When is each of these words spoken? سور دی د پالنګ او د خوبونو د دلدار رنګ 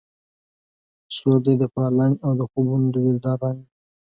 سور 1.15 1.39
دی 1.45 1.53
د 1.59 1.63
پالنګ 1.73 2.15
او 2.25 2.31
د 2.39 2.41
خوبونو 2.51 2.87
د 2.93 2.95
دلدار 3.05 3.37
رنګ 3.43 3.59